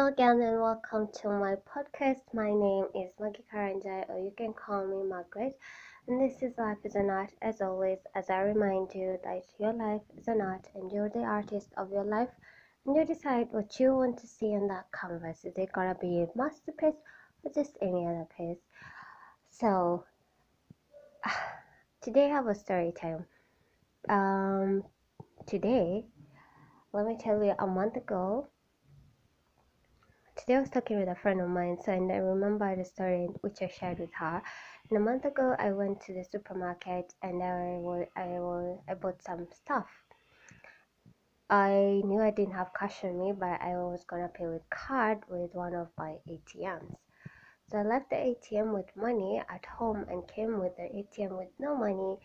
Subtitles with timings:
[0.00, 2.22] Hello again and welcome to my podcast.
[2.32, 5.58] My name is Maggie Karanjai or you can call me Margaret.
[6.08, 9.74] And this is Life is an Art as always as I remind you that your
[9.74, 12.30] life is an art and you're the artist of your life
[12.86, 15.44] and you decide what you want to see on that canvas.
[15.44, 16.96] Is it gonna be a masterpiece
[17.42, 18.64] or just any other piece?
[19.50, 20.06] So
[22.00, 23.26] today I have a story time.
[24.08, 24.82] Um
[25.46, 26.06] today
[26.94, 28.48] let me tell you a month ago
[30.36, 33.26] today I was talking with a friend of mine, so and I remember the story
[33.40, 34.42] which I shared with her.
[34.88, 38.94] And a month ago, I went to the supermarket and I was, I was, I
[38.94, 39.88] bought some stuff.
[41.48, 45.18] I knew I didn't have cash on me, but I was gonna pay with card
[45.28, 46.96] with one of my ATMs.
[47.68, 51.50] So I left the ATM with money at home and came with the ATM with
[51.58, 52.18] no money,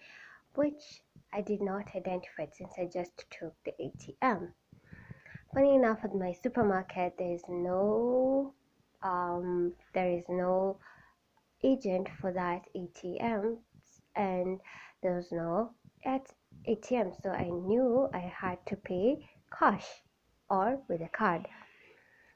[0.53, 1.02] which
[1.34, 4.53] I did not identify since I just took the ATM
[5.56, 8.53] funny enough at my supermarket there is no
[9.03, 10.78] um, there is no
[11.64, 13.56] agent for that ATM
[14.17, 14.59] and
[15.02, 15.72] there was no
[16.03, 16.30] at
[16.67, 19.88] ATM so I knew I had to pay cash
[20.50, 21.47] or with a card.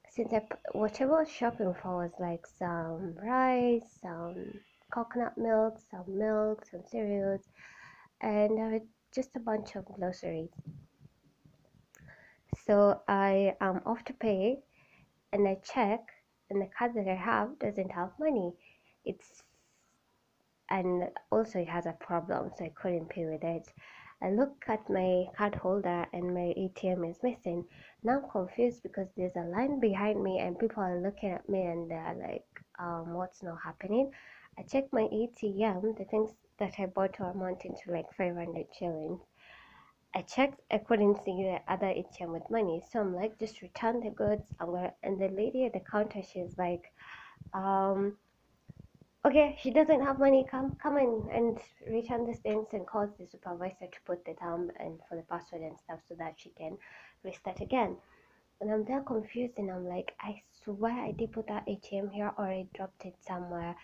[0.09, 4.53] Since I whatever I was shopping for was like some rice some
[4.93, 7.41] coconut milk some milk some cereals
[8.21, 8.79] and uh,
[9.13, 10.49] just a bunch of groceries
[12.65, 14.59] so I am off to pay
[15.31, 16.01] and I check
[16.49, 18.53] and the card that I have doesn't have money.
[19.05, 19.43] It's
[20.69, 23.71] and also it has a problem so I couldn't pay with it.
[24.21, 27.65] I look at my card holder and my ATM is missing.
[28.03, 31.63] Now I'm confused because there's a line behind me and people are looking at me
[31.63, 32.45] and they're like,
[32.79, 34.11] um, what's not happening?
[34.57, 39.21] I check my ATM, the things that I bought were amounting to like 500 shillings.
[40.15, 42.81] I checked, I couldn't see the other ATM with money.
[42.91, 44.51] So I'm like, just return the goods.
[44.59, 46.91] I'm gonna, and the lady at the counter, she's like,
[47.53, 48.17] um,
[49.25, 50.45] okay, she doesn't have money.
[50.49, 54.71] Come, come in and return these things and call the supervisor to put the thumb
[54.79, 56.77] and for the password and stuff so that she can
[57.23, 57.95] restart again.
[58.61, 62.33] And I'm there confused and I'm like, I swear I did put that ATM here
[62.37, 63.75] or I dropped it somewhere.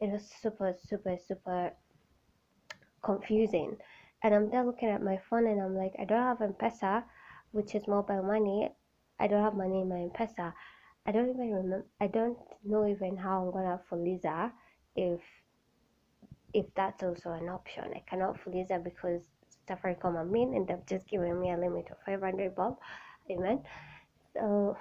[0.00, 1.72] It was super, super, super
[3.02, 3.76] confusing
[4.22, 7.04] and I'm there looking at my phone and I'm like, I don't have M-Pesa,
[7.52, 8.68] which is mobile money.
[9.20, 10.52] I don't have money in my M-Pesa.
[11.06, 11.86] I don't even remember.
[12.00, 14.52] I don't know even how I'm gonna Fuliza
[14.94, 15.20] if
[16.52, 17.84] if that's also an option.
[17.94, 19.22] I cannot Fuliza because
[19.68, 22.78] Safaricom I'm in and they've just given me a limit of 500 bob.
[23.30, 23.62] Amen.
[24.34, 24.76] So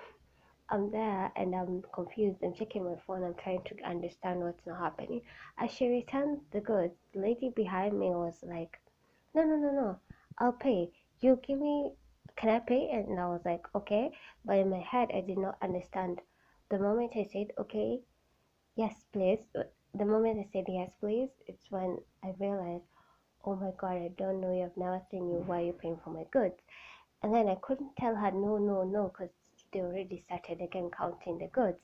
[0.69, 2.43] I'm there and I'm confused.
[2.43, 3.23] I'm checking my phone.
[3.23, 5.21] I'm trying to understand what's not happening.
[5.57, 8.77] As she returned the goods, the lady behind me was like,
[9.37, 9.99] no no no no.
[10.39, 10.89] I'll pay.
[11.21, 11.91] You give me
[12.35, 12.89] can i pay?
[12.91, 14.09] And i was like okay.
[14.43, 16.21] But in my head i did not understand.
[16.69, 17.99] The moment i said okay
[18.75, 19.39] yes please.
[19.53, 22.89] The moment i said yes please it's when i realized
[23.45, 24.53] oh my god i don't know.
[24.53, 26.59] You i've never seen you why are you paying for my goods?
[27.21, 29.33] And then i couldn't tell her no no no because
[29.71, 31.79] they already started again counting the goods.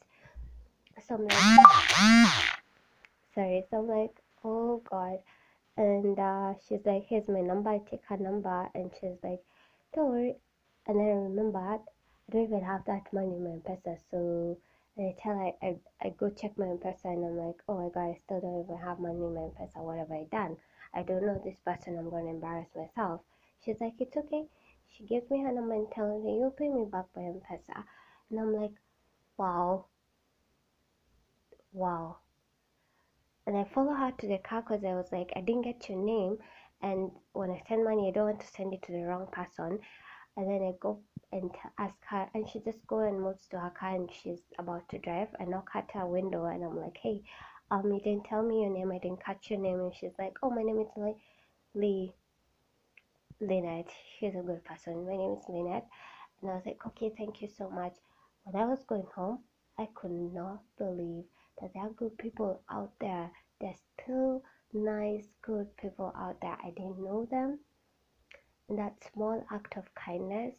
[1.08, 1.34] So i'm like
[3.36, 3.64] sorry.
[3.70, 5.20] So i'm like oh god
[5.78, 7.72] and uh, she's like, here's my number.
[7.72, 9.42] I take her number, and she's like,
[9.94, 10.36] don't worry.
[10.88, 11.80] And then I remember I
[12.32, 14.58] don't even have that money in my M-Pesa, so
[14.98, 18.12] I tell her I, I go check my M-Pesa, and I'm like, oh my god,
[18.12, 19.78] I still don't even have money in my M-Pesa.
[19.84, 20.58] What have I done?
[20.94, 21.98] I don't know this person.
[21.98, 23.22] I'm going to embarrass myself.
[23.66, 24.46] She's like, it's okay.
[24.90, 27.84] She gives me her number and tells me, you'll pay me back by M-Pesa.
[28.30, 28.74] And I'm like,
[29.38, 29.86] wow.
[31.72, 32.18] Wow
[33.46, 35.98] and I follow her to the car because I was like, I didn't get your
[35.98, 36.38] name,
[36.82, 39.80] and when I send money, I don't want to send it to the wrong person.
[40.36, 41.00] And then I go
[41.32, 44.90] and ask her, and she just go and moves to her car, and she's about
[44.90, 45.28] to drive.
[45.40, 47.22] I knock at her window, and I'm like, hey,
[47.72, 48.92] um, you didn't tell me your name.
[48.92, 51.16] I didn't catch your name, and she's like, oh, my name is Lee.
[51.76, 52.14] Lee.
[53.42, 53.90] Lynette.
[54.20, 55.06] She's a good person.
[55.06, 55.88] My name is Lynette.
[56.42, 57.94] And I was like, okay, thank you so much.
[58.44, 59.40] When I was going home,
[59.78, 61.26] I could not believe
[61.62, 63.32] that there are good people out there.
[63.62, 66.58] There's still nice, good people out there.
[66.64, 67.60] I didn't know them.
[68.70, 70.56] And that small act of kindness,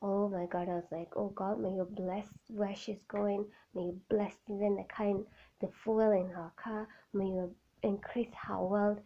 [0.00, 3.46] oh my God, I was like, oh God, may you bless where she's going.
[3.74, 5.24] May you bless even the kind,
[5.60, 6.88] the fuel in her car.
[7.12, 8.98] May you increase her wealth.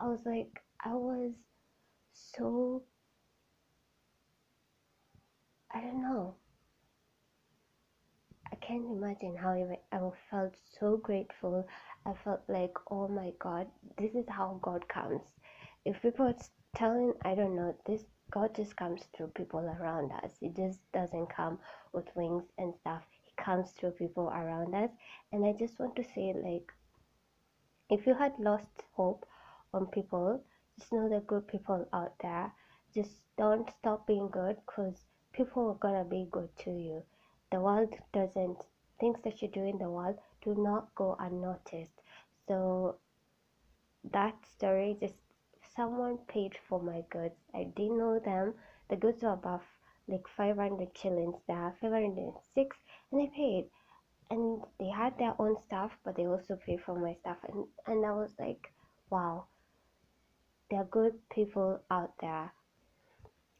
[0.00, 1.32] I was like, I was
[2.12, 2.82] so,
[5.74, 6.34] I don't know.
[8.62, 9.52] Can't imagine how
[9.92, 9.98] I
[10.30, 11.66] felt so grateful.
[12.06, 13.66] I felt like, oh my God,
[13.98, 15.22] this is how God comes.
[15.84, 16.36] If people are
[16.76, 20.32] telling, I don't know, this God just comes through people around us.
[20.40, 21.58] He just doesn't come
[21.92, 23.02] with wings and stuff.
[23.24, 24.90] He comes through people around us
[25.32, 26.72] and i just want to say like
[27.90, 29.26] if you had lost hope
[29.74, 30.42] on people
[30.78, 32.52] just know the good people out there
[32.94, 34.96] just don't stop being good because
[35.32, 37.02] people are gonna be good to you
[37.52, 38.64] the world doesn't
[38.98, 42.00] things that you do in the world do not go unnoticed.
[42.48, 42.96] So
[44.10, 45.14] that story just
[45.76, 47.36] someone paid for my goods.
[47.54, 48.54] I didn't know them.
[48.88, 49.62] The goods were above
[50.08, 51.36] like 500 shillings.
[51.46, 52.76] There 506
[53.10, 53.64] and they paid.
[54.30, 57.36] And they had their own stuff but they also paid for my stuff.
[57.48, 58.72] And and i was like
[59.10, 59.44] wow.
[60.70, 62.50] There are good people out there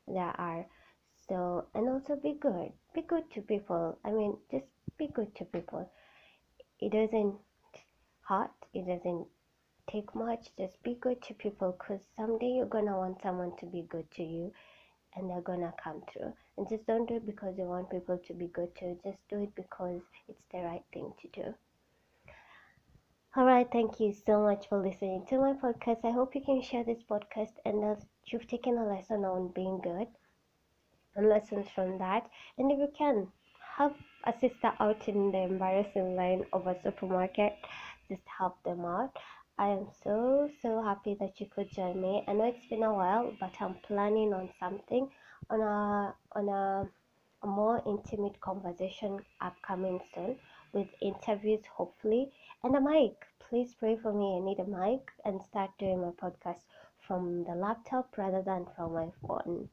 [0.08, 0.66] there are
[1.28, 3.98] so and also be good be good to people.
[4.04, 4.66] I mean just
[4.98, 5.90] be good to people.
[6.80, 7.36] It doesn't
[8.28, 9.26] hurt it doesn't
[9.90, 10.48] take much.
[10.56, 14.22] Just be good to people because someday you're gonna want someone to be good to
[14.22, 14.52] you
[15.14, 16.32] and they're gonna come through.
[16.56, 18.98] And just don't do it because you want people to be good to you.
[19.04, 21.54] Just do it because it's the right thing to do.
[23.36, 26.04] All right thank you so much for listening to my podcast.
[26.04, 29.80] I hope you can share this podcast and that you've taken a lesson on being
[29.82, 30.08] good
[31.16, 32.28] lessons from that
[32.58, 33.26] and if you can
[33.76, 37.54] help a sister out in the embarrassing line of a supermarket
[38.08, 39.16] just help them out
[39.58, 42.24] I am so so happy that you could join me.
[42.26, 45.10] I know it's been a while, but I'm planning on something
[45.50, 46.88] on a on a,
[47.42, 50.38] a more intimate conversation upcoming soon
[50.72, 52.32] with interviews hopefully
[52.64, 53.26] and a mic.
[53.38, 54.36] Please pray for me.
[54.36, 56.62] I need a mic and start doing my podcast
[57.06, 59.68] from the laptop rather than from my phone.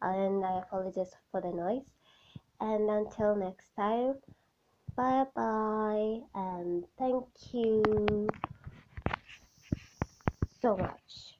[0.00, 1.84] And I apologize for the noise.
[2.60, 4.14] And until next time,
[4.96, 8.28] bye bye and thank you
[10.60, 11.37] so much.